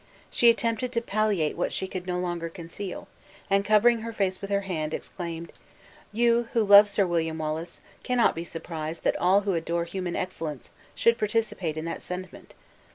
[0.31, 3.07] She attempted to palliate what she could no longer conceal,
[3.51, 5.53] and, covering her face with her hand, exclaimed,
[6.11, 10.71] "You, who love Sir William Wallace, cannot be surprised that all who adore human excellence
[10.95, 12.55] should participate in that sentiment.